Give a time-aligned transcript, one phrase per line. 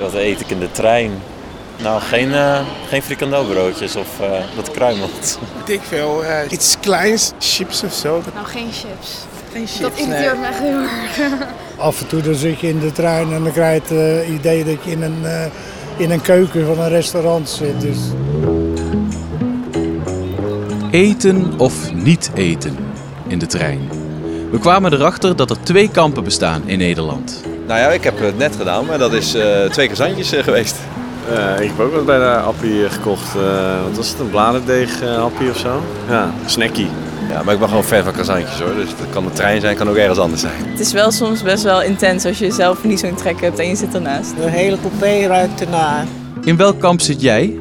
[0.00, 1.10] Wat eet ik in de trein?
[1.82, 5.38] Nou, geen, uh, geen frikandelbroodjes of uh, wat kruimelt.
[5.66, 8.22] Ik veel, uh, iets kleins, chips of zo.
[8.34, 9.26] Nou, geen chips.
[9.52, 10.40] Geen chips, Dat irriteert nee.
[10.40, 11.32] me echt heel erg.
[11.76, 14.64] Af en toe dan zit je in de trein en dan krijg je het idee
[14.64, 15.44] dat je in een, uh,
[15.96, 17.80] in een keuken van een restaurant zit.
[17.80, 17.98] Dus...
[20.90, 22.76] Eten of niet eten
[23.26, 23.88] in de trein.
[24.50, 27.42] We kwamen erachter dat er twee kampen bestaan in Nederland.
[27.68, 30.42] Nou ja, ik heb het net gedaan, maar dat is uh, twee keer zandjes uh,
[30.42, 30.76] geweest.
[31.30, 33.34] Uh, ik heb ook wat bij de Appie gekocht.
[33.84, 35.82] wat was het, een bladerdeeg Appie of zo?
[36.08, 36.88] Ja, snackie.
[37.30, 38.74] Ja, maar ik ben gewoon fan van kazantjes hoor.
[38.74, 40.52] Dus dat kan de trein zijn, kan ook ergens anders zijn.
[40.66, 43.68] Het is wel soms best wel intens als je zelf niet zo'n trek hebt en
[43.68, 44.36] je zit ernaast.
[44.36, 46.06] De hele coupé ruikt ernaar.
[46.44, 47.58] In welk kamp zit jij?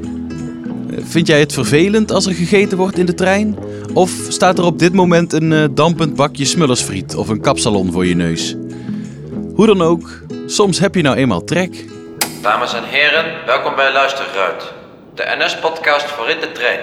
[1.03, 3.57] Vind jij het vervelend als er gegeten wordt in de trein?
[3.93, 8.15] Of staat er op dit moment een dampend bakje smullersfriet of een kapsalon voor je
[8.15, 8.55] neus?
[9.57, 10.09] Hoe dan ook,
[10.45, 11.85] soms heb je nou eenmaal trek.
[12.41, 14.73] Dames en heren, welkom bij Luisterruit,
[15.15, 16.79] de NS-podcast voor in de trein.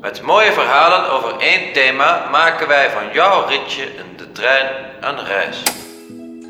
[0.00, 4.66] Met mooie verhalen over één thema maken wij van jouw ritje in de trein
[5.00, 5.62] een reis.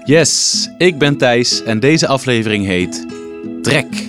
[0.05, 3.07] Yes, ik ben Thijs en deze aflevering heet
[3.63, 4.07] Trek.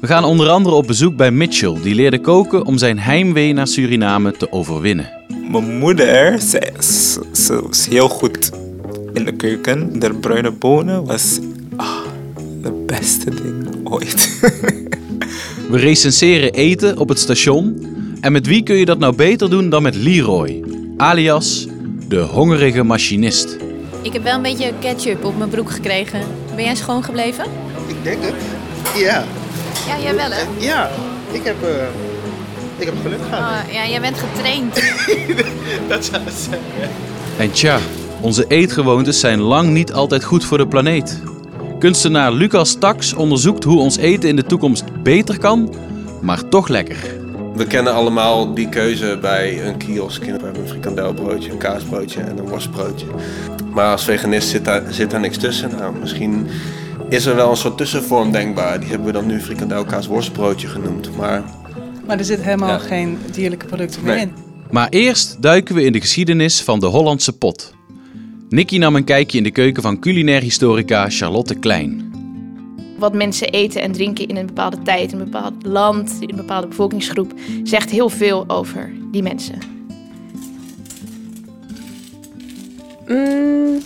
[0.00, 3.66] We gaan onder andere op bezoek bij Mitchell, die leerde koken om zijn heimwee naar
[3.66, 5.10] Suriname te overwinnen.
[5.50, 8.66] Mijn moeder, ze is, ze is heel goed
[9.12, 9.98] in de keuken.
[9.98, 11.38] De bruine bonen was
[11.76, 12.00] ah,
[12.62, 14.40] de beste ding ooit.
[15.70, 17.86] We recenseren eten op het station.
[18.20, 20.64] En met wie kun je dat nou beter doen dan met Leroy,
[20.96, 21.66] alias
[22.08, 23.56] de hongerige machinist.
[24.02, 26.20] Ik heb wel een beetje ketchup op mijn broek gekregen.
[26.54, 27.44] Ben jij schoon gebleven?
[27.86, 28.34] Ik denk het.
[28.96, 29.24] Ja.
[29.86, 30.42] Ja, jij wel hè?
[30.58, 30.90] Ja,
[31.32, 31.68] ik heb, uh,
[32.76, 33.40] ik heb geluk gehad.
[33.40, 34.74] Oh, ja, jij bent getraind.
[35.88, 36.88] dat zou het zijn, ja.
[37.38, 37.78] En tja,
[38.20, 41.22] onze eetgewoontes zijn lang niet altijd goed voor de planeet.
[41.78, 45.74] Kunstenaar Lucas Tax onderzoekt hoe ons eten in de toekomst beter kan,
[46.20, 46.96] maar toch lekker.
[47.54, 50.24] We kennen allemaal die keuze bij een kiosk.
[50.24, 53.06] We hebben een frikandelbroodje, een kaasbroodje en een worstbroodje.
[53.72, 55.70] Maar als veganist zit daar, zit daar niks tussen.
[55.76, 56.46] Nou, misschien
[57.08, 58.80] is er wel een soort tussenvorm denkbaar.
[58.80, 61.16] Die hebben we dan nu frikandelkaas worstbroodje genoemd.
[61.16, 61.42] Maar,
[62.06, 62.78] maar er zit helemaal ja.
[62.78, 64.22] geen dierlijke producten meer nee.
[64.22, 64.32] in.
[64.70, 67.76] Maar eerst duiken we in de geschiedenis van de Hollandse pot.
[68.50, 72.12] Nicky nam een kijkje in de keuken van culinair historica Charlotte Klein.
[72.98, 76.36] Wat mensen eten en drinken in een bepaalde tijd, in een bepaald land, in een
[76.36, 77.32] bepaalde bevolkingsgroep,
[77.62, 79.58] zegt heel veel over die mensen.
[83.06, 83.82] Mm,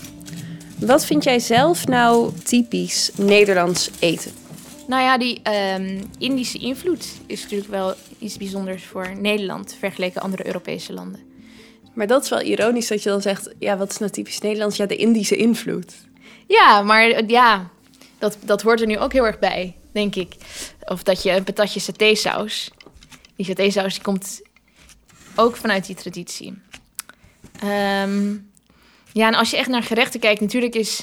[0.79, 4.31] wat vind jij zelf nou typisch Nederlands eten?
[4.87, 5.41] Nou ja, die
[5.79, 11.31] um, Indische invloed is natuurlijk wel iets bijzonders voor Nederland vergeleken andere Europese landen.
[11.92, 14.76] Maar dat is wel ironisch dat je dan zegt, ja, wat is nou typisch Nederlands?
[14.76, 15.94] Ja, de Indische invloed.
[16.47, 17.70] Ja, maar ja,
[18.19, 20.34] dat, dat hoort er nu ook heel erg bij, denk ik.
[20.84, 22.70] Of dat je een patatje satésaus.
[23.36, 24.41] Die satésaus die komt
[25.36, 26.62] ook vanuit die traditie.
[27.64, 28.50] Um,
[29.12, 31.02] ja, en als je echt naar gerechten kijkt, natuurlijk is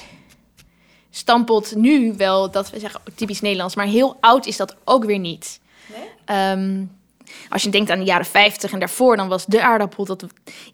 [1.09, 5.19] stampot nu wel dat we zeggen typisch Nederlands, maar heel oud is dat ook weer
[5.19, 5.59] niet.
[6.25, 6.51] Nee?
[6.51, 6.98] Um,
[7.49, 10.25] als je denkt aan de jaren 50 en daarvoor, dan was de aardappel dat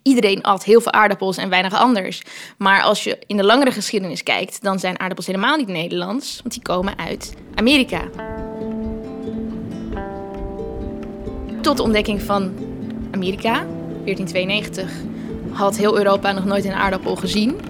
[0.02, 2.22] iedereen at heel veel aardappels en weinig anders.
[2.58, 6.54] Maar als je in de langere geschiedenis kijkt, dan zijn aardappels helemaal niet Nederlands, want
[6.54, 8.02] die komen uit Amerika.
[11.60, 12.54] Tot de ontdekking van
[13.10, 14.90] Amerika, 1492,
[15.50, 17.60] had heel Europa nog nooit een aardappel gezien.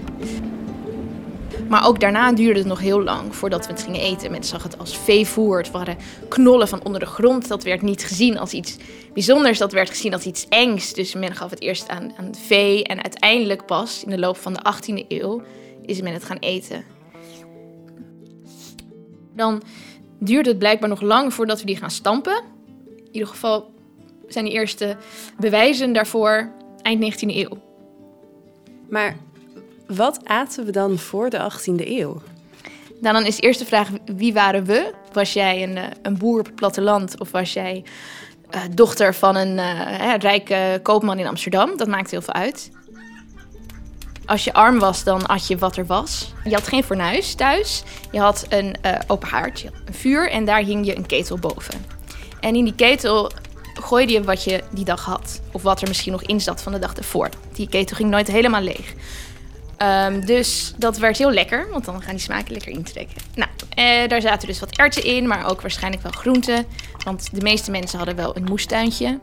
[1.69, 4.31] Maar ook daarna duurde het nog heel lang voordat we het gingen eten.
[4.31, 5.59] Mensen zag het als veevoer.
[5.59, 5.97] Het waren
[6.29, 7.49] knollen van onder de grond.
[7.49, 8.77] Dat werd niet gezien als iets
[9.13, 9.59] bijzonders.
[9.59, 10.93] Dat werd gezien als iets engs.
[10.93, 12.85] Dus men gaf het eerst aan, aan vee.
[12.85, 15.43] En uiteindelijk pas in de loop van de 18e eeuw
[15.83, 16.85] is men het gaan eten.
[19.35, 19.63] Dan
[20.19, 22.43] duurde het blijkbaar nog lang voordat we die gaan stampen.
[22.97, 23.75] In ieder geval
[24.27, 24.97] zijn die eerste
[25.39, 26.51] bewijzen daarvoor
[26.83, 27.59] eind 19e eeuw.
[28.89, 29.17] Maar
[29.87, 32.23] wat aten we dan voor de 18e eeuw?
[33.01, 34.93] Nou, dan is de eerste vraag, wie waren we?
[35.13, 37.85] Was jij een, een boer op het platteland of was jij
[38.55, 41.77] uh, dochter van een uh, rijke koopman in Amsterdam?
[41.77, 42.71] Dat maakt heel veel uit.
[44.27, 46.33] Als je arm was, dan at je wat er was.
[46.45, 47.83] Je had geen fornuis thuis.
[48.11, 51.07] Je had een uh, open haard, je had een vuur en daar hing je een
[51.07, 51.85] ketel boven.
[52.41, 53.31] En in die ketel
[53.75, 55.41] gooide je wat je die dag had.
[55.53, 57.29] Of wat er misschien nog in zat van de dag ervoor.
[57.53, 58.95] Die ketel ging nooit helemaal leeg.
[59.83, 63.17] Um, dus dat werd heel lekker, want dan gaan die smaken lekker intrekken.
[63.35, 66.67] Nou, eh, daar zaten dus wat erwten in, maar ook waarschijnlijk wel groenten.
[67.05, 69.19] Want de meeste mensen hadden wel een moestuintje.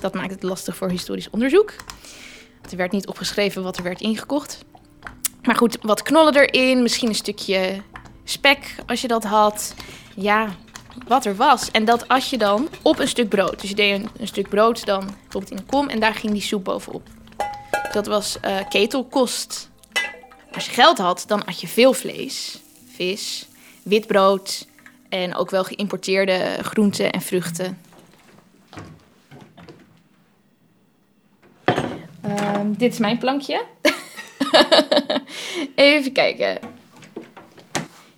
[0.00, 1.74] Dat maakt het lastig voor historisch onderzoek.
[2.70, 4.64] Er werd niet opgeschreven wat er werd ingekocht.
[5.42, 7.82] Maar goed, wat knollen erin, misschien een stukje
[8.24, 9.74] spek als je dat had.
[10.14, 10.48] Ja,
[11.06, 11.70] wat er was.
[11.70, 14.48] En dat als je dan op een stuk brood, dus je deed een, een stuk
[14.48, 17.08] brood dan bijvoorbeeld in een kom en daar ging die soep bovenop.
[17.92, 19.69] Dat was eh, ketelkost.
[20.54, 22.60] Als je geld had, dan had je veel vlees,
[22.92, 23.48] vis,
[23.82, 24.66] wit brood
[25.08, 27.80] en ook wel geïmporteerde groenten en vruchten.
[32.22, 33.64] Ehm, dit is mijn plankje.
[35.74, 36.58] Even kijken.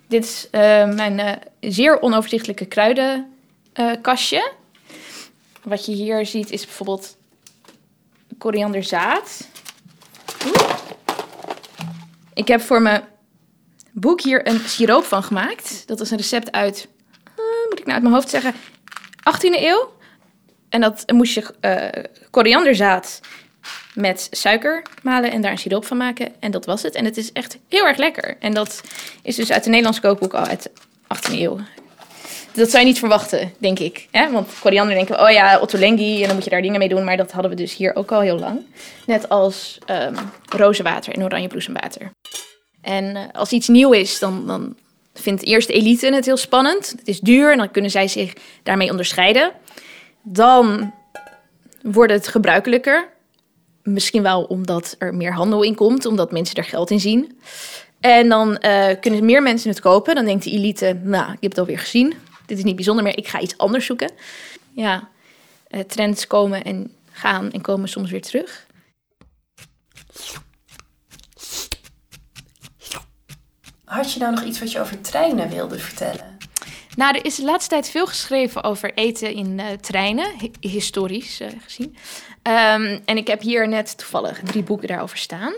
[0.07, 4.51] Dit is eh, mijn eh, zeer onoverzichtelijke kruidenkastje.
[5.63, 7.17] Wat je hier ziet is bijvoorbeeld
[8.37, 9.47] korianderzaad.
[12.33, 13.03] Ik heb voor mijn
[13.91, 15.87] boek hier een siroop van gemaakt.
[15.87, 16.87] Dat is een recept uit,
[17.23, 18.53] eh, moet ik nou uit mijn hoofd zeggen,
[19.23, 19.91] 18e eeuw.
[20.69, 23.19] En dat moest je eh, korianderzaad
[23.93, 26.33] met suiker malen en daar een siroop van maken.
[26.39, 26.95] En dat was het.
[26.95, 28.35] En het is echt heel erg lekker.
[28.39, 28.81] En dat
[29.21, 30.71] is dus uit de Nederlands kookboek al uit de
[31.07, 31.59] 18e eeuw.
[32.53, 34.07] Dat zou je niet verwachten, denk ik.
[34.11, 34.31] Hè?
[34.31, 37.03] Want koriander denken oh ja, ottolenghi, en dan moet je daar dingen mee doen.
[37.03, 38.65] Maar dat hadden we dus hier ook al heel lang.
[39.05, 40.15] Net als ehm
[40.49, 42.11] rozenwater en oranjebloesemwater.
[42.81, 44.75] En eh, als iets nieuw is, dan, dan
[45.13, 46.89] vindt eerst de elite het heel spannend.
[46.97, 48.33] Het is duur en dan kunnen zij zich
[48.63, 49.51] daarmee onderscheiden.
[50.21, 50.93] Dan
[51.81, 53.09] wordt het gebruikelijker.
[53.83, 57.39] Misschien wel omdat er meer handel in komt, omdat mensen er geld in zien.
[57.99, 60.15] En dan eh, kunnen meer mensen het kopen.
[60.15, 62.13] Dan denkt de elite, nou, ik heb het alweer gezien.
[62.45, 64.11] Dit is niet bijzonder meer, ik ga iets anders zoeken.
[64.71, 65.09] Ja,
[65.67, 68.65] eh, trends komen en gaan en komen soms weer terug.
[73.85, 76.37] Had je nou nog iets wat je over treinen wilde vertellen?
[76.95, 81.39] Nou, er is de laatste tijd veel geschreven over eten in eh, treinen, hi- historisch
[81.39, 81.95] eh, gezien.
[82.41, 85.53] Ehm, en ik heb hier net toevallig drie boeken daarover staan.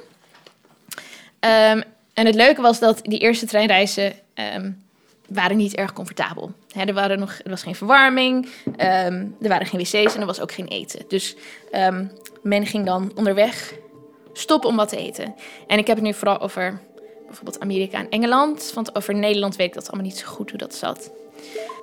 [1.40, 1.82] Ehm,
[2.14, 4.72] en het leuke was dat die eerste treinreizen ehm,
[5.28, 6.52] waren niet erg comfortabel.
[6.72, 10.26] Hè, er, waren nog, er was geen verwarming, ehm, er waren geen wc's en er
[10.26, 11.06] was ook geen eten.
[11.08, 11.36] Dus
[11.72, 12.06] ehm,
[12.42, 13.74] men ging dan onderweg
[14.34, 15.36] stoppen om wat te eten.
[15.68, 16.80] En ik heb het nu vooral over
[17.26, 18.72] bijvoorbeeld Amerika en Engeland.
[18.74, 21.12] Want over Nederland weet ik dat allemaal niet zo goed hoe dat zat.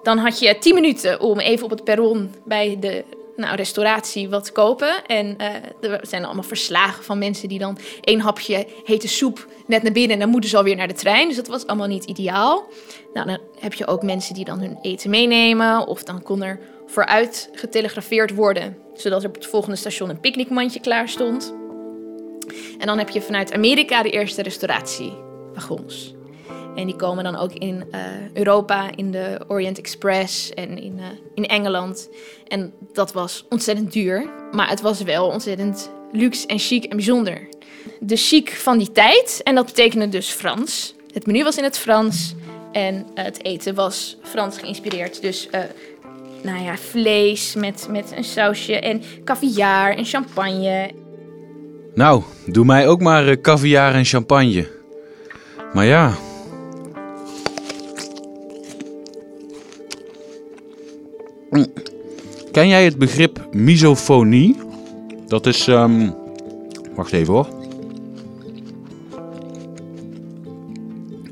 [0.03, 3.05] Dan had je 10 minuten om even op het perron bij de
[3.37, 5.06] nou, restauratie wat kopen.
[5.06, 9.82] En eh, er zijn allemaal verslagen van mensen die dan één hapje hete soep net
[9.82, 11.29] naar binnen en dan moeten ze alweer naar de trein.
[11.29, 12.67] Dus dat was allemaal niet ideaal.
[13.12, 15.87] Nou, dan heb je ook mensen die dan hun eten meenemen.
[15.87, 20.81] Of dan kon er vooruit getelegrafeerd worden, zodat er op het volgende station een picknickmandje
[20.81, 21.55] klaar stond.
[22.79, 26.14] En dan heb je vanuit Amerika de eerste restauratiewagons.
[26.75, 28.01] En die komen dan ook in eh,
[28.33, 31.05] Europa, in de Orient Express en in, eh,
[31.35, 32.09] in Engeland.
[32.49, 37.49] En dat was ontzettend duur, maar het was wel ontzettend luxe en chic en bijzonder.
[38.01, 40.95] De chic van die tijd, en dat betekende dus Frans.
[41.13, 42.35] Het menu was in het Frans
[42.73, 45.23] en eh, het eten was Frans geïnspireerd.
[45.23, 45.49] Dus
[46.43, 50.91] nou ja, vlees met, met een sausje en caviar en champagne
[51.95, 54.69] Nou, doe mij ook maar caviar en champagne.
[55.73, 56.15] Maar ja.
[62.53, 64.57] Ken jij het begrip misofonie?
[65.27, 65.69] Dat is.
[65.69, 66.11] ehm,
[66.95, 67.47] Wacht even hoor.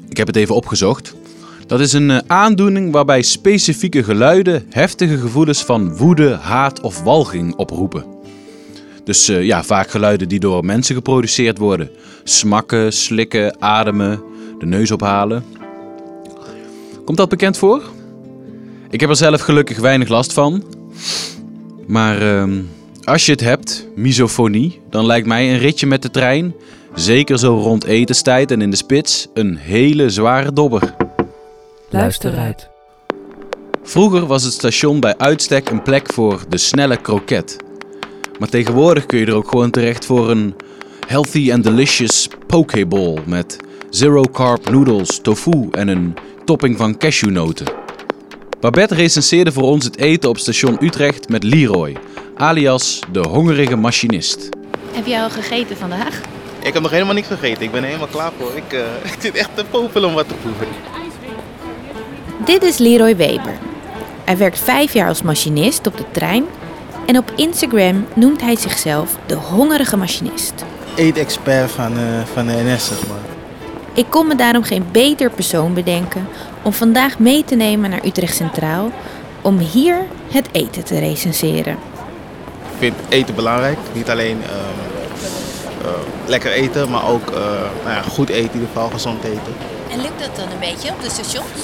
[0.08, 1.14] Ik heb het even opgezocht.
[1.66, 7.54] Dat is een eh, aandoening waarbij specifieke geluiden heftige gevoelens van woede, haat of walging
[7.54, 8.04] oproepen.
[9.04, 11.90] Dus eh, ja, vaak geluiden die door mensen geproduceerd worden.
[12.24, 14.22] Smakken, slikken, ademen,
[14.58, 15.44] de neus ophalen.
[17.04, 17.82] Komt dat bekend voor?
[18.90, 20.64] Ik heb er zelf gelukkig weinig last van.
[21.86, 22.62] Maar ehm,
[23.04, 26.54] als je het hebt, misofonie, dan lijkt mij een ritje met de trein,
[26.94, 30.94] zeker zo rond etenstijd en in de spits, een hele zware dobber.
[31.88, 32.68] Luister uit.
[33.82, 37.56] Vroeger was het station bij uitstek een plek voor de snelle kroket.
[38.38, 40.54] Maar tegenwoordig kun je er ook gewoon terecht voor een
[41.06, 43.56] healthy and delicious pokeball met
[43.90, 46.14] zero carb noodles, tofu en een
[46.44, 47.79] topping van cashewnoten.
[48.60, 51.96] Babette recenseerde voor ons het eten op station Utrecht met Leroy,
[52.36, 54.48] alias de hongerige machinist.
[54.92, 56.20] Heb jij al gegeten vandaag?
[56.62, 57.62] Ik heb nog helemaal niks gegeten.
[57.62, 58.52] Ik ben er helemaal klaar voor.
[58.54, 58.80] Ik, eh,
[59.12, 60.66] ik zit echt te popelen om wat te proeven.
[62.44, 63.58] Dit is Leroy Weber.
[64.24, 66.44] Hij werkt vijf jaar als machinist op de trein
[67.06, 70.54] en op Instagram noemt hij zichzelf de hongerige machinist.
[70.96, 73.18] Eet-expert van, eh, van de NS, zeg maar.
[73.92, 76.26] Ik kon me daarom geen beter persoon bedenken
[76.62, 78.90] om vandaag mee te nemen naar Utrecht Centraal
[79.42, 81.72] om hier het eten te recenseren.
[81.72, 83.78] Ik vind eten belangrijk.
[83.92, 85.90] Niet alleen ehm, eh,
[86.26, 87.40] lekker eten, maar ook eh,
[87.84, 89.54] nou ja, goed eten in ieder geval, gezond eten.
[89.90, 91.60] En lukt dat dan een beetje op de stations?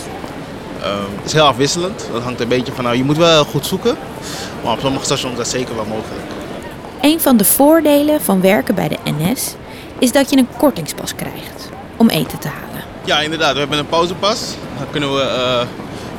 [0.82, 2.06] Ehm, het is heel afwisselend.
[2.12, 3.96] Dat hangt een beetje van, nou, je moet wel heel goed zoeken.
[4.62, 6.22] Maar op sommige stations is dat zeker wel mogelijk.
[7.00, 9.54] Een van de voordelen van werken bij de NS
[9.98, 12.84] is dat je een kortingspas krijgt om eten te halen.
[13.04, 13.52] Ja, inderdaad.
[13.52, 14.54] We hebben een pauzepas.
[14.78, 15.66] Dan kunnen we eh,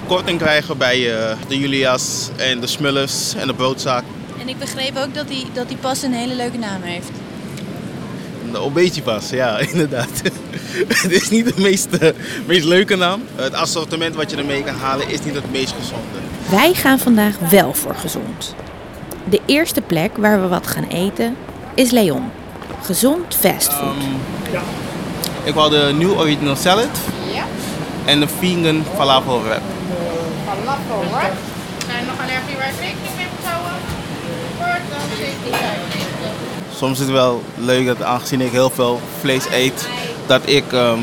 [0.07, 4.03] korting krijgen bij eh, de Julia's en de Smullers en de broodzaak.
[4.39, 7.09] En ik begreep ook dat die, dat die pas een hele leuke naam heeft.
[8.51, 10.21] De obesiepas, ja, inderdaad.
[10.87, 12.09] Het is niet de meest, eh,
[12.45, 13.23] meest leuke naam.
[13.35, 16.17] Het assortiment wat je ermee kan halen is niet het meest gezonde.
[16.49, 18.55] Wij gaan vandaag wel voor gezond.
[19.29, 21.35] De eerste plek waar we wat gaan eten
[21.73, 22.31] is Leon.
[22.81, 23.95] Gezond fastfood.
[25.43, 26.89] Ik wou de New Original Salad
[27.33, 27.45] Ja.
[28.07, 29.61] En de Vegan Falafel Wrap.
[30.45, 31.29] Falafel hoor.
[31.97, 33.73] En nog een erg waar ik rekening mee moet houden.
[34.57, 34.99] Voor dan
[36.71, 36.75] 17,95.
[36.75, 39.87] Soms is het wel leuk dat aangezien ik heel veel vlees eet,
[40.25, 40.99] dat ik ehm,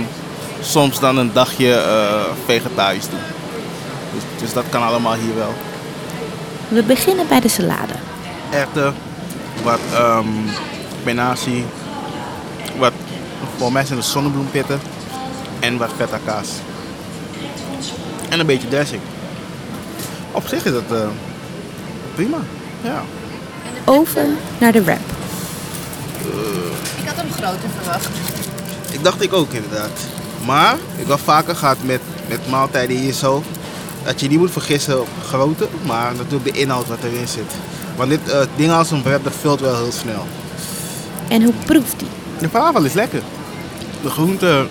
[0.60, 3.18] soms dan een dagje eh, vegetarisch doe.
[4.12, 5.54] Dus, dus dat kan allemaal hier wel.
[6.68, 7.92] We beginnen bij de salade.
[8.50, 8.94] Erwten,
[9.62, 10.26] wat ehm
[11.00, 11.64] spinazie,
[12.78, 12.92] wat
[13.56, 14.80] voor mij zijn de zonnebloempitten
[15.60, 16.48] en wat feta kaas.
[18.34, 19.00] En een beetje dressing.
[20.32, 21.08] Op zich is het eh,
[22.14, 22.36] prima.
[22.80, 23.02] Ja.
[23.84, 24.26] Over
[24.58, 24.98] naar de wrap.
[27.00, 28.08] Ik had hem groter verwacht.
[28.90, 29.90] Ik dacht ik ook inderdaad.
[30.44, 33.42] Maar ik wel vaker gaat met, met maaltijden hier zo.
[34.04, 37.52] Dat je niet moet vergissen op grootte, maar natuurlijk de inhoud wat erin zit.
[37.96, 40.26] Want dit eh, ding als een wrap, dat vult wel heel snel.
[41.28, 42.08] En hoe proeft die?
[42.38, 43.22] De falafel is lekker.
[44.02, 44.66] De groente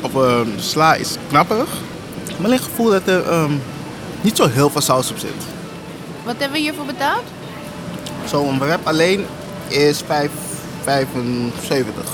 [0.00, 1.68] op een sla is knapperig.
[2.42, 3.52] Maar ik heb het gevoel dat er ehm,
[4.20, 5.30] niet zo heel veel saus op zit.
[6.24, 7.22] Wat hebben we hiervoor betaald?
[8.24, 9.26] Zo'n wrap alleen
[9.68, 10.30] is 5,
[10.82, 12.04] 75.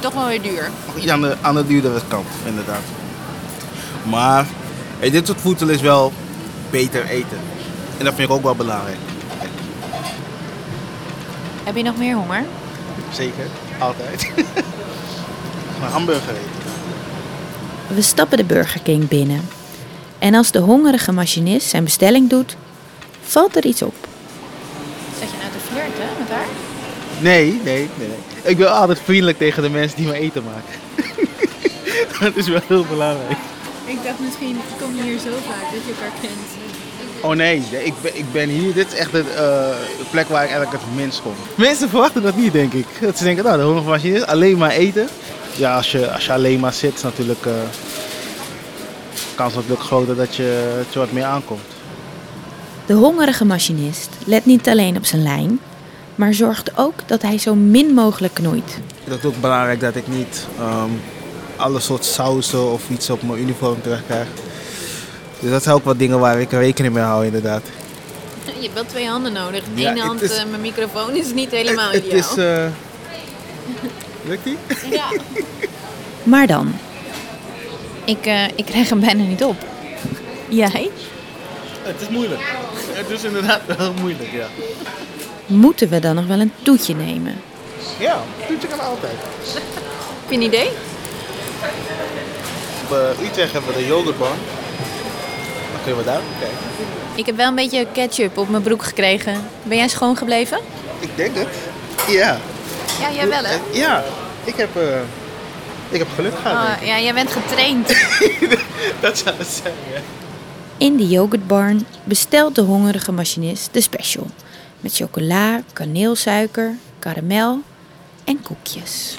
[0.00, 0.70] Toch wel weer duur.
[0.94, 2.82] Ja, aan de, aan de duurdere kant, inderdaad.
[4.02, 4.46] Maar
[4.98, 6.12] hey, dit soort voedsel is wel
[6.70, 7.38] beter eten.
[7.98, 8.98] En dat vind ik ook wel belangrijk.
[11.64, 12.44] Heb je nog meer honger?
[13.12, 13.46] Zeker,
[13.78, 14.30] altijd.
[15.82, 16.55] Een hamburger eten.
[17.94, 19.48] We stappen de Burger King binnen.
[20.18, 22.56] En als de hongerige machinist zijn bestelling doet,
[23.22, 23.94] valt er iets op.
[25.18, 26.46] Zat je nou te flirten met haar?
[27.20, 28.08] Nee, nee, nee.
[28.42, 30.74] Ik ben altijd vriendelijk tegen de mensen die me eten maken.
[32.20, 33.38] dat is wel heel belangrijk.
[33.84, 36.66] Ik dacht misschien kom je hier zo vaak dat je elkaar kent.
[37.20, 38.74] Oh nee, ik ben, ik ben hier.
[38.74, 39.26] Dit is echt de, eh,
[39.98, 41.34] de plek waar ik eigenlijk het minst kom.
[41.54, 42.86] Mensen verwachten dat niet, denk ik.
[43.00, 45.08] Dat ze denken, nou, de hongerige machinist, alleen maar eten.
[45.56, 47.46] Ja, als je, als je alleen maar zit, is natuurlijk...
[47.46, 47.52] eh
[49.34, 51.60] kans natuurlijk groter dat je, dat je wat meer aankomt.
[52.86, 55.60] De hongerige machinist let niet alleen op zijn lijn,
[56.14, 58.78] maar zorgt ook dat hij zo min mogelijk knoeit.
[59.04, 60.90] Het is ook belangrijk dat ik niet ehm,
[61.56, 64.26] alle soort sausen of iets op mijn uniform terugkrijg.
[65.40, 67.62] Dus dat zijn ook wat dingen waar ik rekening mee hou, inderdaad.
[68.44, 69.62] Je hebt wel twee handen nodig.
[69.74, 72.18] Ja, één het hand is- eh, mijn microfoon is niet helemaal Het ideaal.
[72.18, 72.36] is...
[72.36, 72.66] eh,
[74.26, 74.58] Lukt die?
[74.90, 75.08] Ja.
[76.22, 76.74] Maar dan,
[78.04, 79.56] Ik, eh, ik krijg hem bijna niet op.
[80.48, 80.90] Jij?
[81.82, 82.40] Het is moeilijk.
[82.92, 84.46] Het is inderdaad wel moeilijk, ja.
[85.46, 87.34] moeten we dan nog wel een toetje nemen?
[87.98, 89.12] Ja, toetje kan altijd.
[90.22, 90.68] Heb je een idee?
[92.84, 94.28] Op eh, Utrecht hebben we de yoghurtbar.
[95.72, 96.58] Dan kunnen we daar ook kijken.
[97.14, 99.48] Ik heb wel een beetje ketchup op mijn broek gekregen.
[99.62, 100.58] Ben jij schoon gebleven?
[101.00, 101.48] Ik denk het.
[102.08, 102.38] Ja.
[103.00, 103.54] Ja, jij wel hè?
[103.54, 104.04] Eh, Ja,
[104.44, 105.00] ik heb, eh,
[105.88, 106.68] ik heb geluk gehad.
[106.80, 107.88] Ah, ja, jij bent getraind.
[109.00, 110.00] Dat zou het zijn, ja.
[110.78, 114.26] In de yoghurtbarn bestelt de hongerige machinist de special.
[114.80, 117.60] Met chocola, kaneelsuiker, karamel
[118.24, 119.16] en koekjes.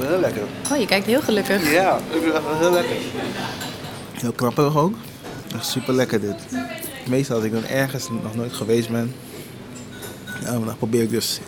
[0.00, 0.42] Heel lekker.
[0.72, 1.72] Oh, je kijkt heel gelukkig.
[1.72, 2.96] Ja, ik vind het echt wel heel lekker.
[4.12, 4.94] Heel knapperig ook.
[5.54, 6.34] Echt super lekker dit.
[7.08, 9.14] Meestal als ik dan ergens nog nooit geweest ben,
[10.40, 11.40] ja, dan probeer ik dus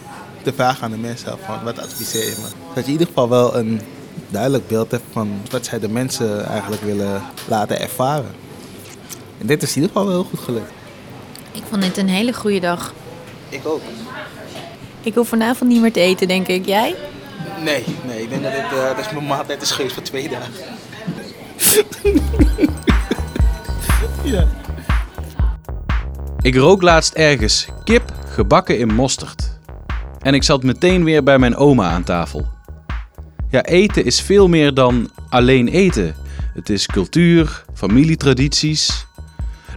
[0.43, 2.49] te vragen aan de mensen zelf van wat adviseer je me.
[2.75, 3.81] Dat je in ieder geval wel een
[4.29, 8.35] duidelijk beeld hebt van wat zij de mensen eigenlijk willen laten ervaren.
[9.39, 10.71] En dit is in ieder geval wel heel goed gelukt.
[11.53, 12.95] Ik vond dit een hele goede dag.
[13.49, 13.81] Ik ook.
[15.03, 16.67] Ik hoef vanavond niet meer te eten, denk ik.
[16.67, 16.95] Jij?
[17.63, 20.29] Nee, nee, ik denk dat dit eh, dat is mijn maaltijd is geweest voor twee
[20.29, 20.53] dagen.
[24.35, 24.47] ja.
[26.41, 29.59] Ik rook laatst ergens kip gebakken in mosterd.
[30.19, 32.47] En ik zat meteen weer bij mijn oma aan tafel.
[33.51, 36.15] Ja, eten is veel meer dan alleen eten.
[36.55, 39.07] Het is cultuur, familietradities.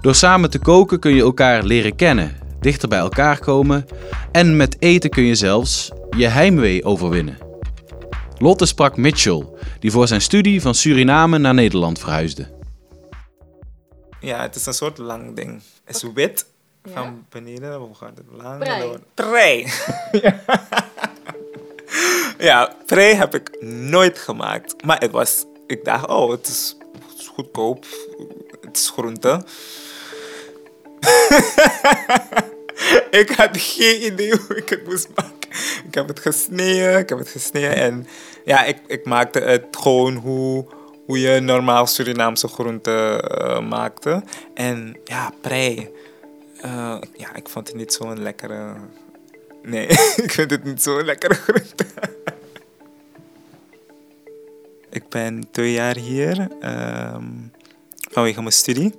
[0.01, 3.85] Door samen te koken kun je elkaar leren kennen, dichter bij elkaar komen
[4.31, 7.37] en met eten kun je zelfs je heimwee overwinnen.
[8.37, 9.45] Lotte sprak Mitchell,
[9.79, 12.47] die voor zijn studie van Suriname naar Nederland verhuisde.
[14.19, 15.61] Ja, het is een soort lang ding.
[15.83, 16.45] Het is wit.
[16.83, 17.95] Van beneden,
[18.29, 18.59] lang?
[18.59, 18.97] Prei.
[19.13, 19.67] Prei.
[22.47, 24.83] ja, prei heb ik nooit gemaakt.
[24.83, 26.75] Maar het was, ik dacht, oh, het is
[27.33, 27.85] goedkoop.
[28.61, 29.43] Het is groente.
[33.21, 35.49] ik had geen idee hoe ik het moest maken.
[35.87, 38.07] Ik heb het gesneden, ik heb het gesneden en
[38.45, 40.65] ja, ik, ik maakte het gewoon hoe,
[41.05, 44.23] hoe je normaal Surinaamse groenten eh, maakte.
[44.53, 45.91] En ja, prei.
[46.61, 48.75] Eh, ja, ik vond het niet zo'n lekkere...
[49.63, 49.87] Nee,
[50.25, 51.85] ik vind het niet zo'n lekkere groente.
[54.89, 57.25] ik ben twee jaar hier ehm,
[58.11, 58.93] vanwege mijn studie.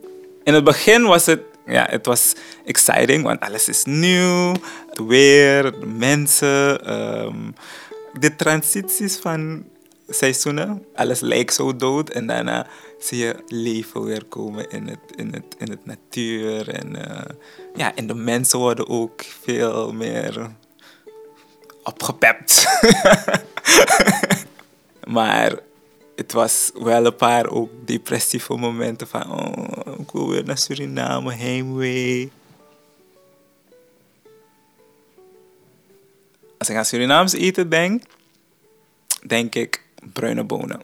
[0.44, 2.32] In het begin was het, ja, het was
[2.64, 4.52] exciting, want alles is nieuw.
[4.88, 7.50] Het weer, de mensen, ehm,
[8.18, 9.64] de transities van
[10.12, 10.84] seizoenen.
[10.94, 12.66] Alles lijkt zo dood en daarna
[12.98, 16.68] zie je leven weer komen in het, in het, in het natuur.
[16.68, 17.34] En, eh,
[17.74, 20.50] ja, en de mensen worden ook veel meer
[21.82, 22.66] opgepept.
[25.16, 25.58] maar
[26.16, 31.32] het was wel een paar ook depressieve momenten van oh, ik wil weer naar Suriname,
[31.32, 32.32] heimwee.
[36.58, 38.02] Als ik aan Surinaams eten denk,
[39.26, 40.82] denk ik bruine bonen.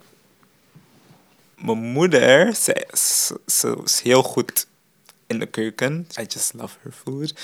[1.55, 4.67] Mijn moeder, ze, ze, ze is heel goed
[5.27, 6.07] in de keuken.
[6.21, 7.35] I just love her food.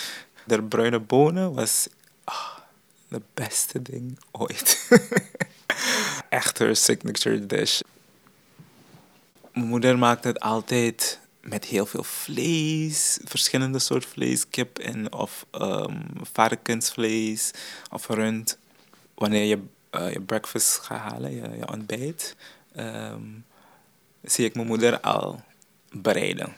[0.44, 1.86] De bruine bonen was
[2.24, 2.58] ah,
[3.08, 4.88] de beste ding ooit.
[6.28, 7.80] Echt haar signature dish.
[9.52, 15.46] Mijn moeder maakt het altijd met heel veel vlees, verschillende soorten vlees, kip en of
[15.52, 16.02] um,
[16.32, 17.50] varkensvlees
[17.90, 18.58] of rund.
[19.14, 19.62] Wanneer je
[19.94, 22.36] uh, je breakfast gaat halen, je, ontbijt,
[22.76, 23.44] um,
[24.22, 25.40] zie ik mijn moeder al
[25.92, 26.56] bereiden.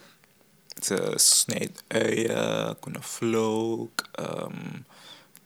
[0.83, 4.85] Ze snijdt uien, knoflook, um,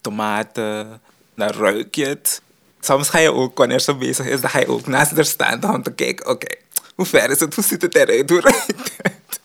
[0.01, 1.01] tomaten,
[1.35, 2.43] dan ruik je het.
[2.81, 5.75] Soms ga je ook, wanneer ze bezig is, dan ga je ook naast haar staan
[5.75, 6.57] om te kijken, oké,
[6.95, 9.41] hoe ver is het, hoe ziet het eruit, hoe ruikt het?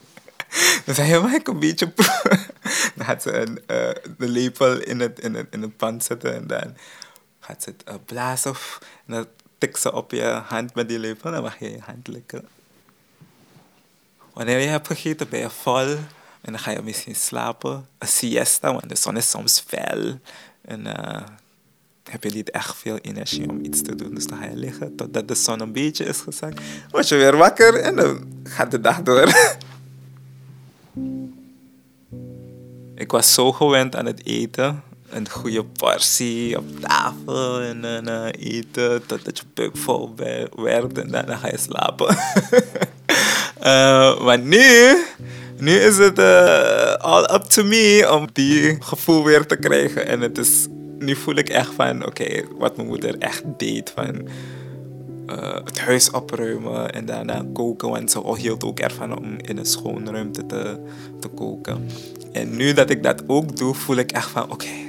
[0.86, 2.40] Dan zei je, mag ik een beetje proeven?
[2.96, 6.34] Dan gaat ze een, uh, de lepel in het, in, het, in het pan zetten
[6.36, 6.76] en dan
[7.46, 9.26] gaat ze het uh, blazen of, en dan
[9.58, 12.48] tik ze op je hand met die lepel dan mag je je hand likken.
[14.34, 15.88] Wanneer je hebt gegeten ben je vol
[16.42, 17.88] en dan ga je misschien slapen.
[17.98, 20.20] Een siesta, want de zon is soms fel.
[20.62, 21.22] En uh,
[22.04, 24.14] heb je niet echt veel energie om iets te doen.
[24.16, 26.62] Dus dan ga je liggen totdat de zon een beetje is gezakt.
[26.92, 29.34] Word je weer wakker en dan gaat de dag door.
[32.96, 34.84] Ik was zo gewend aan het eten.
[35.16, 40.14] Een goede portie op tafel en dan uh, eten totdat je buik vol
[40.56, 42.18] werd en daarna ga je slapen.
[43.60, 44.98] uh, maar nu,
[45.58, 50.08] nu is het uh, all up to me om die gevoel weer te krijgen.
[50.08, 50.68] En het is,
[51.00, 53.92] nu voel ik echt van, oké, wat mijn moeder echt deed.
[53.96, 54.28] Van,
[55.66, 57.90] het huis opruimen en daarna koken.
[57.90, 60.80] Want ze hield ook ervan om in een schone ruimte te,
[61.20, 61.90] te koken.
[62.32, 64.85] En nu dat ik dat ook doe, voel ik echt van, oké,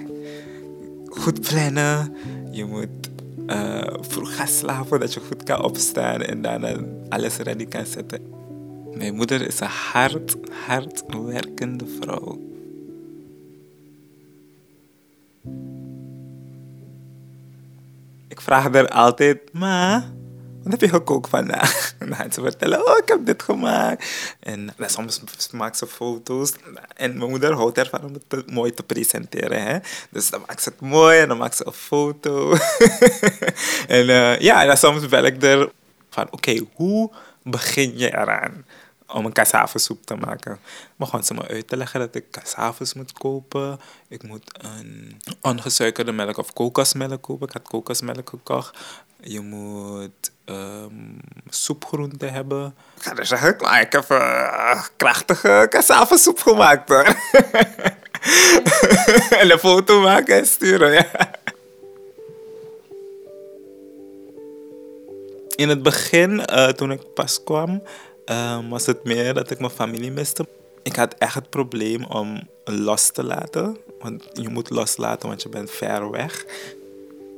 [1.18, 2.14] goed plannen.
[2.50, 3.10] Je moet
[3.46, 6.76] uh, vroeg gaan slapen, dat je goed kan opstaan en daarna
[7.08, 8.20] alles ready kan zetten.
[8.94, 12.38] Mijn moeder is een hard, hard werkende vrouw.
[18.28, 20.04] Ik vraag haar altijd, ma,
[20.66, 21.94] wat heb je gekookt vandaag?
[21.98, 24.06] En ze vertellen, oh, ik heb dit gemaakt.
[24.40, 25.20] En dan soms
[25.52, 26.52] maakt ze foto's.
[26.96, 29.62] En mijn moeder houdt ervan om het mooi te presenteren.
[29.62, 29.78] Hè?
[30.10, 32.52] Dus dan maakt ze het mooi en dan maakt ze een foto.
[33.96, 35.70] en uh, ja, dan soms bel ik er
[36.10, 37.10] van, oké, hoe
[37.42, 38.64] begin je eraan?
[39.08, 40.58] om een cassavessoep te maken.
[40.96, 43.80] Begon ze me uit te leggen dat ik cassaves moet kopen.
[44.08, 47.46] Ik moet een ongesuikerde melk of kokosmelk kopen.
[47.46, 48.78] Ik had kokosmelk gekocht.
[49.20, 52.74] Je moet um, soepgroenten hebben.
[52.96, 57.04] Ik ga dus zeggen, maar ik heb uh, krachtige cassavessoep gemaakt hoor.
[59.40, 61.30] en een foto maken en sturen, ja.
[65.54, 67.82] In het begin, uh, toen ik pas kwam,
[68.24, 70.46] um, was het meer dat ik mijn familie miste.
[70.82, 73.76] Ik had echt het probleem om los te laten.
[74.00, 76.44] Want je moet loslaten, want je bent ver weg.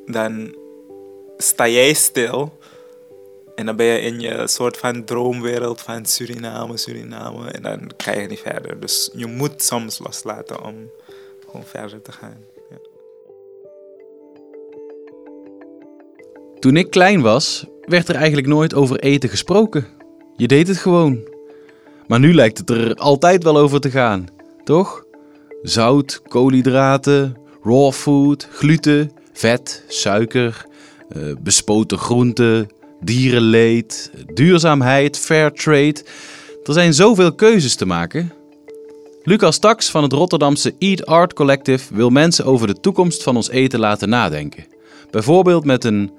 [0.07, 0.57] Dan
[1.37, 2.59] sta jij stil.
[3.59, 7.51] En dan ben je in je soort van droomwereld van Suriname, Suriname.
[7.51, 8.81] En dan ga je niet verder.
[8.81, 10.75] Dus je moet soms loslaten om
[11.47, 12.45] gewoon verder te gaan.
[12.71, 12.77] Ja.
[16.59, 19.87] Toen ik klein was, werd er eigenlijk nooit over eten gesproken.
[20.37, 21.29] Je deed het gewoon.
[22.07, 24.27] Maar nu lijkt het er altijd wel over te gaan,
[24.65, 25.05] toch?
[25.63, 30.67] Zout, koolhydraten, raw food, gluten, vet, suiker,
[31.09, 32.69] eh, bespoten groenten,
[33.01, 36.05] dierenleed, duurzaamheid, fair trade.
[36.65, 38.33] Er zijn zoveel keuzes te maken.
[39.23, 43.51] Lucas Tax van het Rotterdamse Eat Art Collective wil mensen over de toekomst van ons
[43.51, 44.67] eten laten nadenken.
[45.11, 46.11] Bijvoorbeeld met een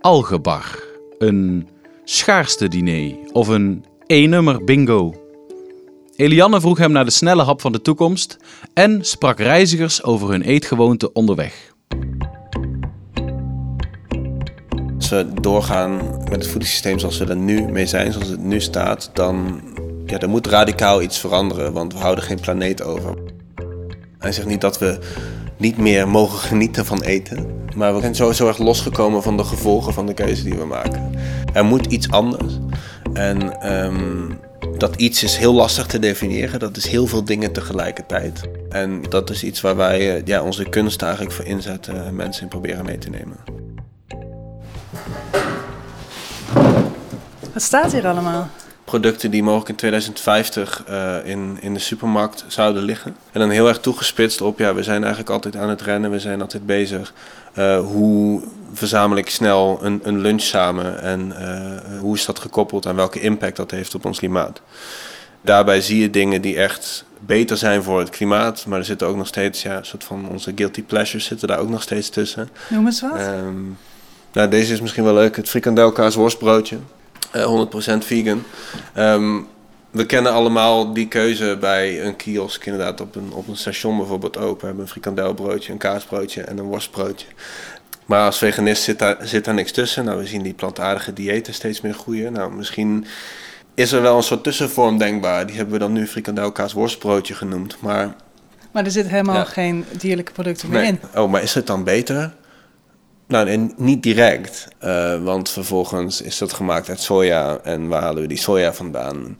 [0.00, 0.82] algebar,
[1.18, 1.68] een
[2.04, 5.14] schaarste diner of een één-nummer bingo.
[6.16, 8.36] Elianne vroeg hem naar de snelle hap van de toekomst
[8.74, 11.74] en sprak reizigers over hun eetgewoonten onderweg.
[15.08, 19.10] We doorgaan met het voedingssysteem zoals we er nu mee zijn, zoals het nu staat,
[19.12, 19.60] dan
[20.06, 23.14] ja, er moet radicaal iets veranderen, want we houden geen planeet over.
[24.18, 24.98] Hij zegt niet dat we
[25.56, 29.92] niet meer mogen genieten van eten, maar we zijn sowieso erg losgekomen van de gevolgen
[29.92, 31.14] van de keuze die we maken.
[31.52, 32.58] Er moet iets anders.
[33.12, 34.30] En ehm,
[34.78, 36.58] dat iets is heel lastig te definiëren.
[36.58, 38.40] Dat is heel veel dingen tegelijkertijd.
[38.68, 42.42] En dat is iets waar wij eh, ja, onze kunst eigenlijk voor inzetten en mensen
[42.42, 43.65] in proberen mee te nemen.
[47.56, 48.48] Wat staat hier allemaal?
[48.84, 53.16] producten die mogelijk in 2050 uh, in, in de supermarkt zouden liggen.
[53.32, 56.18] En dan heel erg toegespitst op, ja, we zijn eigenlijk altijd aan het rennen, we
[56.18, 57.12] zijn altijd bezig.
[57.58, 58.42] Uh, hoe
[58.72, 63.20] verzamel ik snel een, een lunch samen en uh, hoe is dat gekoppeld aan welke
[63.20, 64.60] impact dat heeft op ons klimaat?
[65.40, 69.16] Daarbij zie je dingen die echt beter zijn voor het klimaat, maar er zitten ook
[69.16, 72.48] nog steeds, ja, een soort van onze guilty pleasures zitten daar ook nog steeds tussen.
[72.68, 73.20] Noem eens wat.
[73.20, 73.78] Um,
[74.32, 76.78] nou, deze is misschien wel leuk, het frikandelkaas worstbroodje.
[77.44, 78.42] 100% vegan.
[78.96, 79.48] Um,
[79.90, 84.36] we kennen allemaal die keuze bij een kiosk, inderdaad, op een, op een station bijvoorbeeld
[84.36, 84.60] ook.
[84.60, 87.26] We hebben een frikandelbroodje, een kaasbroodje en een worstbroodje.
[88.06, 90.04] Maar als veganist zit daar, zit daar niks tussen.
[90.04, 92.32] Nou, we zien die plantaardige diëten steeds meer groeien.
[92.32, 93.06] Nou, misschien
[93.74, 95.46] is er wel een soort tussenvorm denkbaar.
[95.46, 97.76] Die hebben we dan nu frikandelkaas worstbroodje genoemd.
[97.80, 98.14] Maar,
[98.70, 99.44] maar er zit helemaal ja.
[99.44, 100.88] geen dierlijke producten meer nee.
[100.88, 101.20] in.
[101.20, 102.32] Oh, maar is het dan beter?
[103.26, 108.22] Nou, en niet direct, uh, want vervolgens is dat gemaakt uit soja en waar halen
[108.22, 109.36] we die soja vandaan?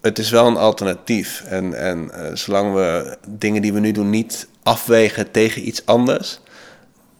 [0.00, 4.10] Het is wel een alternatief en, en uh, zolang we dingen die we nu doen
[4.10, 6.40] niet afwegen tegen iets anders,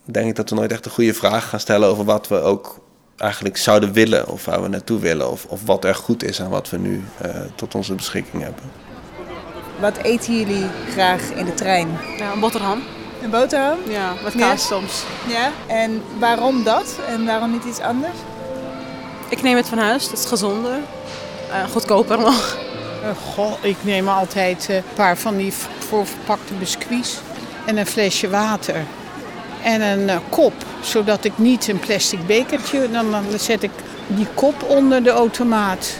[0.04, 2.80] denk ik dat we nooit echt een goede vraag gaan stellen over wat we ook
[3.16, 6.50] eigenlijk zouden willen of waar we naartoe willen of, of wat er goed is aan
[6.50, 8.64] wat we nu uh, tot onze beschikking hebben.
[9.80, 11.88] Wat eten jullie graag in de trein?
[12.18, 12.82] Ja, een boterham.
[13.22, 13.78] Een boterham?
[13.88, 14.76] Ja, met kaas ja.
[14.76, 15.02] soms.
[15.26, 16.98] Ja, en waarom dat?
[17.06, 18.16] En waarom niet iets anders?
[19.28, 20.78] Ik neem het van huis, dat is gezonder.
[21.48, 22.58] Uh, goedkoper nog.
[23.02, 25.52] Uh, goh, ik neem altijd een paar van die
[25.88, 27.20] voorverpakte biscuits
[27.66, 28.84] en een flesje water.
[29.62, 32.90] En een uh, kop, zodat ik niet een plastic bekertje...
[32.90, 33.70] Dan, dan zet ik
[34.06, 35.92] die kop onder de automaat.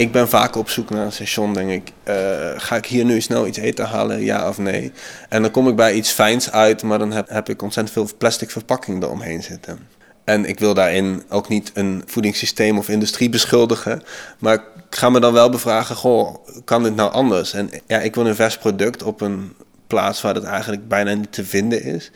[0.00, 1.92] Ik ben vaak op zoek naar een station, denk ik.
[2.04, 2.14] Uh,
[2.56, 4.92] ga ik hier nu snel iets eten halen, ja of nee?
[5.28, 8.16] En dan kom ik bij iets fijns uit, maar dan heb, heb ik ontzettend veel
[8.18, 9.78] plastic verpakking eromheen zitten.
[10.24, 14.02] En ik wil daarin ook niet een voedingssysteem of industrie beschuldigen.
[14.38, 16.34] Maar ik ga me dan wel bevragen, goh,
[16.64, 17.52] kan dit nou anders?
[17.52, 19.52] En ja, ik wil een vers product op een
[19.86, 22.10] plaats waar dat eigenlijk bijna niet te vinden is.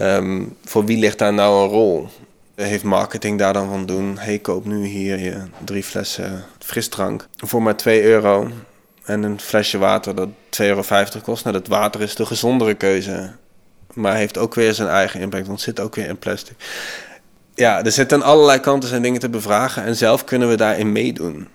[0.00, 2.08] Um, voor wie ligt daar nou een rol?
[2.66, 4.18] Heeft marketing daar dan van doen?
[4.18, 8.50] Hey, koop nu hier je drie flessen frisdrank voor maar 2 euro.
[9.04, 10.82] En een flesje water dat 2,50 euro
[11.22, 11.44] kost.
[11.44, 13.30] Nou, dat water is de gezondere keuze.
[13.94, 16.56] Maar heeft ook weer zijn eigen impact, want het zit ook weer in plastic.
[17.54, 19.84] Ja, er zitten allerlei kanten zijn dingen te bevragen.
[19.84, 21.48] En zelf kunnen we daarin meedoen.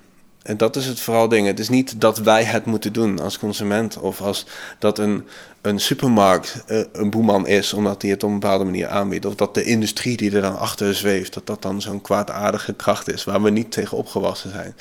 [0.43, 1.47] En dat is het vooral ding.
[1.47, 3.97] Het is niet dat wij het moeten doen als consument.
[3.97, 4.45] Of als
[4.79, 5.27] dat een,
[5.61, 9.25] een supermarkt uh, een boeman is, omdat hij het op een bepaalde manier aanbiedt.
[9.25, 13.11] Of dat de industrie die er dan achter zweeft, dat dat dan zo'n kwaadaardige kracht
[13.11, 14.75] is waar we niet tegen opgewassen zijn.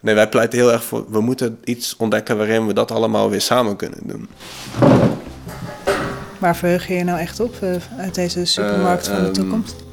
[0.00, 3.40] Nee, wij pleiten heel erg voor, we moeten iets ontdekken waarin we dat allemaal weer
[3.40, 4.28] samen kunnen doen.
[6.38, 9.74] Waar verheug je je nou echt op uh, uit deze supermarkt van de toekomst?
[9.80, 9.85] Um,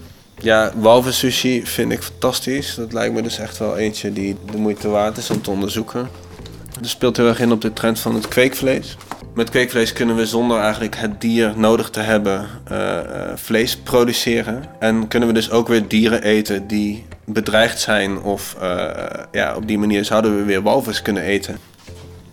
[0.44, 2.76] ja, walvis sushi vind ik fantastisch.
[2.76, 6.10] Dat lijkt me dus echt wel eentje die de moeite waard is om te onderzoeken.
[6.80, 8.98] Dat speelt heel erg in op de trend van het kweekvlees.
[9.34, 13.00] Met kweekvlees kunnen we zonder eigenlijk het dier nodig te hebben uh, uh,
[13.36, 14.64] vlees produceren.
[14.80, 18.22] En kunnen we dus ook weer dieren eten die bedreigd zijn.
[18.22, 18.86] Of uh,
[19.32, 21.58] ja, op die manier zouden we weer walvis kunnen eten.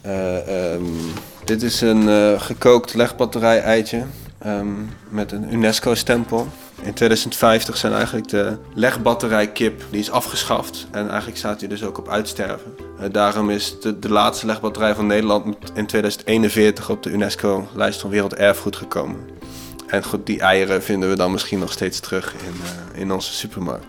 [0.07, 0.97] Um,
[1.45, 4.03] dit is een gekookt legbatterij-eitje
[4.47, 6.49] um, met een UNESCO-stempel.
[6.83, 10.87] In 2050 zijn eigenlijk de legbatterijkip die is afgeschaft.
[10.91, 12.75] En eigenlijk staat hij dus ook op uitsterven.
[13.01, 18.11] Uh, daarom is de, de, laatste legbatterij van Nederland in 2041 op de UNESCO-lijst van
[18.11, 19.17] Werelderfgoed gekomen.
[19.87, 23.33] En goed, die eieren vinden we dan misschien nog steeds terug in, eh, in onze
[23.33, 23.87] supermarkt.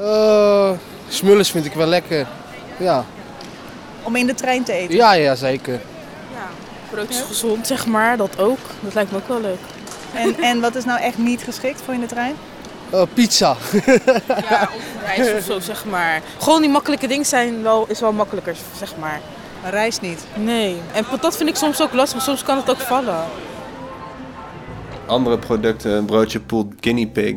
[0.00, 0.70] Uh,
[1.08, 2.26] smullers vind ik wel lekker.
[2.78, 3.04] Ja.
[4.02, 4.96] Om in de trein te eten?
[4.96, 5.80] Ja, ja zeker.
[6.90, 8.16] Brood is gezond, zeg maar.
[8.16, 8.58] Dat ook.
[8.80, 9.58] Dat lijkt me ook wel leuk.
[10.14, 12.34] En, en wat is nou echt niet geschikt voor in de trein?
[12.94, 13.56] Uh, pizza.
[14.48, 16.22] Ja, of rijst of zo, zeg maar.
[16.38, 19.20] Gewoon die makkelijke dingen zijn wel, is wel makkelijker, zeg maar.
[19.62, 20.24] Maar rijst niet?
[20.34, 20.76] Nee.
[20.94, 23.24] En patat vind ik soms ook lastig, maar soms kan het ook vallen.
[25.06, 27.34] Andere producten, een broodje pulled guinea pig,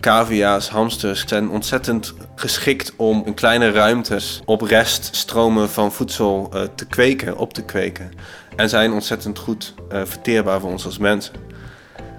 [0.00, 6.86] cavia's, hamsters zijn ontzettend geschikt om in kleine ruimtes op reststromen van voedsel uh, te
[6.86, 8.10] kweken, op te kweken.
[8.56, 11.34] En zijn ontzettend goed uh, verteerbaar voor ons als mensen.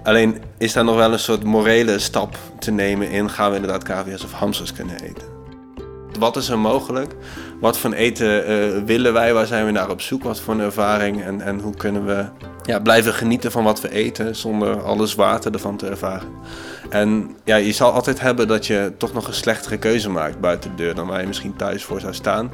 [0.06, 3.82] Alleen is daar nog wel een soort morele stap te nemen in: gaan we inderdaad
[3.82, 5.34] cavia's of hamsters kunnen eten?
[6.18, 7.14] Wat is er mogelijk?
[7.60, 9.34] Wat voor eten uh, willen wij?
[9.34, 10.22] Waar zijn we naar op zoek?
[10.22, 11.22] Wat voor een ervaring?
[11.22, 12.24] En, en hoe kunnen we
[12.62, 16.28] ja, blijven genieten van wat we eten zonder alle zwaarte ervan te ervaren?
[16.90, 20.70] En ja, je zal altijd hebben dat je toch nog een slechtere keuze maakt buiten
[20.70, 22.50] de deur dan waar je misschien thuis voor zou staan.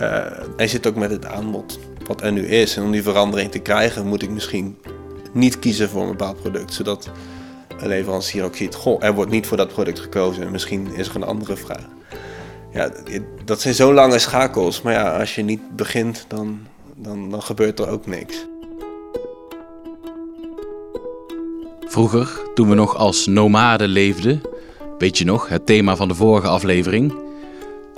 [0.00, 2.76] Uh, en je zit ook met het aanbod wat er nu is.
[2.76, 4.76] En om die verandering te krijgen, moet ik misschien
[5.32, 6.74] niet kiezen voor een bepaald product.
[6.74, 7.10] Zodat
[7.78, 10.50] een leverancier ook ziet, goh, er wordt niet voor dat product gekozen.
[10.50, 11.86] Misschien is er een andere vraag.
[12.72, 12.90] Ja,
[13.44, 14.82] dat zijn zo lange schakels.
[14.82, 16.60] Maar ja, als je niet begint, dan,
[16.96, 18.46] dan, dan gebeurt er ook niks.
[21.80, 24.40] Vroeger, toen we nog als nomaden leefden,
[24.98, 27.14] weet je nog, het thema van de vorige aflevering,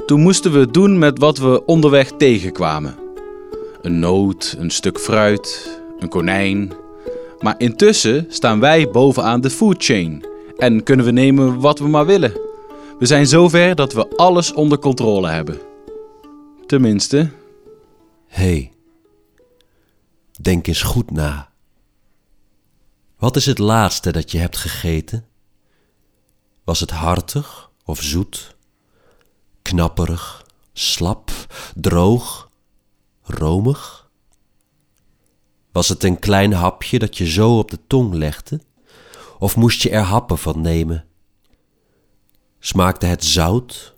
[0.07, 2.97] toen moesten we het doen met wat we onderweg tegenkwamen.
[3.83, 6.73] Een noot, een stuk fruit, een konijn.
[7.45, 10.27] Maar intussen staan wij bovenaan de food chain
[10.57, 12.33] en kunnen we nemen wat we maar willen.
[12.99, 15.61] We zijn zover dat we alles onder controle hebben.
[16.67, 17.31] Tenminste.
[18.27, 18.73] hey,
[20.41, 21.51] denk eens goed na.
[23.19, 25.27] Wat is het laatste dat je hebt gegeten?
[26.65, 28.57] Was het hartig of zoet?
[29.63, 31.31] Knapperig, slap,
[31.75, 32.51] droog,
[33.23, 34.04] romig?
[35.75, 38.61] Was het een klein hapje dat je zo op de tong legde?
[39.39, 41.05] Of moest je er happen van nemen?
[42.59, 43.95] Smaakte het zout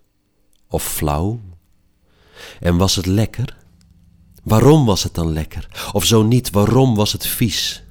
[0.69, 1.41] of flauw?
[2.61, 3.57] En was het lekker?
[4.43, 5.91] Waarom was het dan lekker?
[5.93, 7.85] Of zo niet, waarom was het vies?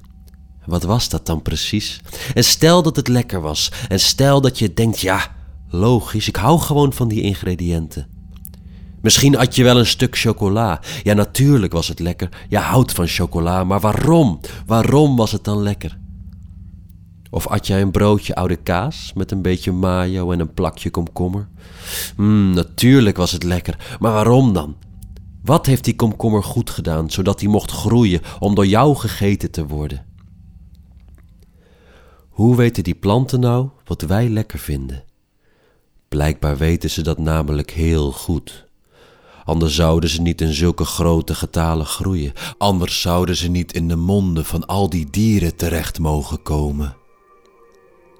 [0.64, 2.00] Wat was dat dan precies?
[2.34, 3.72] En stel dat het lekker was.
[3.88, 5.36] En stel dat je denkt, ja,
[5.68, 8.15] logisch, ik hou gewoon van die ingrediënten.
[9.06, 10.80] Misschien at je wel een stuk chocola.
[11.02, 12.28] Ja, natuurlijk was het lekker.
[12.48, 14.40] Je houdt van chocola, maar waarom?
[14.66, 15.98] Waarom was het dan lekker?
[17.30, 21.48] Of at jij een broodje oude kaas met een beetje mayo en een plakje komkommer?
[22.16, 24.76] Mmm, natuurlijk was het lekker, maar waarom dan?
[25.42, 29.66] Wat heeft die komkommer goed gedaan, zodat hij mocht groeien om door jou gegeten te
[29.66, 30.04] worden?
[32.28, 35.04] Hoe weten die planten nou wat wij lekker vinden?
[36.08, 38.65] Blijkbaar weten ze dat namelijk heel goed.
[39.46, 42.32] Anders zouden ze niet in zulke grote getalen groeien.
[42.58, 46.96] Anders zouden ze niet in de monden van al die dieren terecht mogen komen.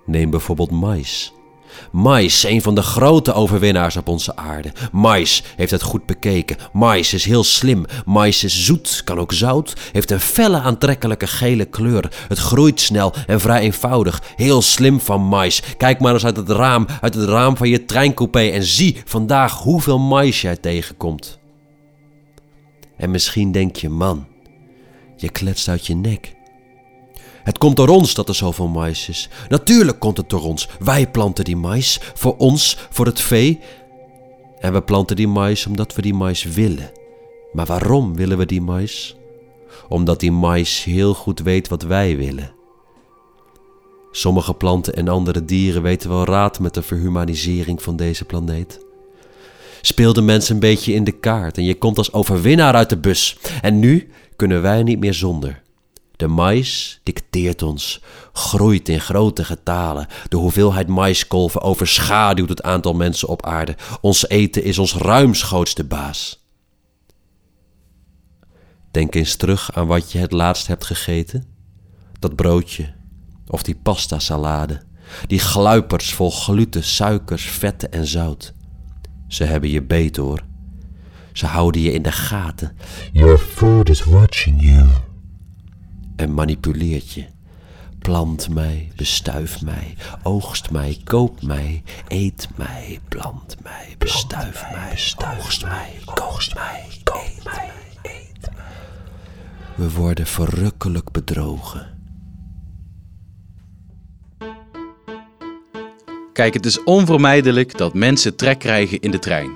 [0.05, 1.33] Neem bijvoorbeeld mais.
[1.93, 4.73] Mais, een van de grote overwinnaars op onze aarde.
[4.93, 6.57] Mais heeft het goed bekeken.
[6.73, 7.85] Mais is heel slim.
[8.05, 9.75] Mais is zoet, kan ook zout.
[9.93, 12.11] Heeft een felle aantrekkelijke gele kleur.
[12.29, 14.23] Het groeit snel en vrij eenvoudig.
[14.37, 15.63] Heel slim van mais.
[15.77, 19.59] Kijk maar eens uit het raam, uit het raam van je treincoupé en zie vandaag
[19.59, 21.39] hoeveel mais jij tegenkomt.
[22.97, 24.27] En misschien denk je, man,
[25.17, 26.36] je kletst uit je nek.
[27.47, 29.29] Het komt door ons dat er zoveel mais is.
[29.49, 30.69] Natuurlijk komt het door ons.
[30.79, 32.01] Wij planten die mais.
[32.15, 33.61] Voor ons, voor het vee.
[34.59, 36.91] En we planten die mais omdat we die mais willen.
[37.53, 39.17] Maar waarom willen we die mais?
[39.89, 42.53] Omdat die mais heel goed weet wat wij willen.
[44.11, 48.87] Sommige planten en andere dieren weten wel raad met de verhumanisering van deze planeet.
[49.81, 52.99] Speel de mensen een beetje in de kaart en je komt als overwinnaar uit de
[52.99, 53.39] bus.
[53.63, 55.65] En nu kunnen wij niet meer zonder.
[56.17, 58.01] De mais dicteert ons,
[58.33, 60.07] groeit in grote getalen.
[60.29, 63.77] De hoeveelheid maiskolven overschaduwt het aantal mensen op aarde.
[64.01, 66.45] Ons eten is ons ruimschoots baas.
[68.91, 71.45] Denk eens terug aan wat je het laatst hebt gegeten.
[72.19, 72.95] Dat broodje
[73.47, 74.83] of die pasta salade.
[75.27, 78.55] Die gluipers vol gluten, suikers, vetten en zout.
[79.29, 80.45] Ze hebben je beet hoor.
[81.33, 82.77] Ze houden je in de gaten.
[83.13, 84.89] Your food is watching you
[86.17, 87.25] en manipuleert je.
[87.99, 94.91] Plant mij, bestuif mij, oogst mij, koop mij, eet mij, plant mij, bestuif mij,
[95.37, 97.71] oogst mij, koogst mij, koop mij,
[98.03, 98.65] eet mij.
[99.75, 101.95] We worden verrukkelijk bedrogen.
[106.33, 109.51] Kijk, het is onvermijdelijk dat mensen trek krijgen in de trein.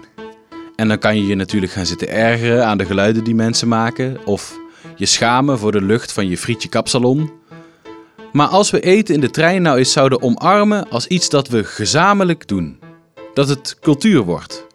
[0.76, 4.26] En dan kan je je natuurlijk gaan zitten ergeren aan de geluiden die mensen maken
[4.26, 4.59] of
[5.00, 7.30] je schamen voor de lucht van je frietje kapsalon.
[8.32, 11.64] Maar als we eten in de trein nou eens zouden omarmen als iets dat we
[11.64, 12.78] gezamenlijk doen,
[13.34, 14.66] dat het cultuur wordt.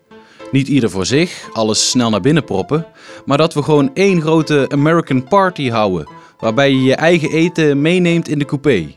[0.51, 2.85] Niet ieder voor zich, alles snel naar binnen proppen,
[3.25, 6.07] maar dat we gewoon één grote American party houden,
[6.39, 8.95] waarbij je je eigen eten meeneemt in de coupé.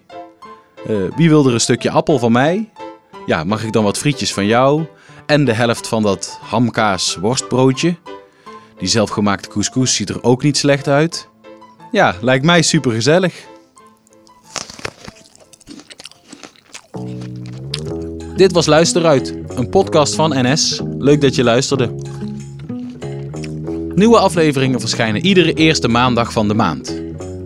[0.86, 2.70] Eh, wie wil er een stukje appel van mij?
[3.26, 4.84] Ja, mag ik dan wat frietjes van jou?
[5.26, 7.96] En de helft van dat hamkaas worstbroodje?
[8.78, 11.28] Die zelfgemaakte couscous ziet er ook niet slecht uit.
[11.92, 13.34] Ja, lijkt mij super gezellig.
[18.36, 20.80] Dit was Luisteruit, een podcast van NS.
[20.98, 21.94] Leuk dat je luisterde.
[23.94, 26.86] Nieuwe afleveringen verschijnen iedere eerste maandag van de maand.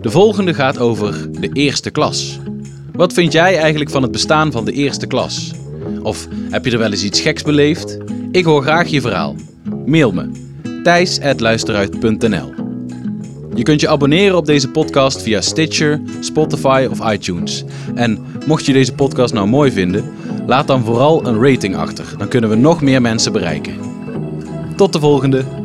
[0.01, 2.39] De volgende gaat over de eerste klas.
[2.91, 5.51] Wat vind jij eigenlijk van het bestaan van de eerste klas?
[6.01, 7.97] Of heb je er wel eens iets geks beleefd?
[8.31, 9.35] Ik hoor graag je verhaal.
[9.85, 10.42] Mail me
[10.83, 12.53] thijs.luisteruit.nl
[13.55, 17.63] Je kunt je abonneren op deze podcast via Stitcher, Spotify of iTunes.
[17.95, 20.11] En mocht je deze podcast nou mooi vinden,
[20.45, 22.05] laat dan vooral een rating achter.
[22.17, 23.75] Dan kunnen we nog meer mensen bereiken.
[24.75, 25.62] Tot de volgende!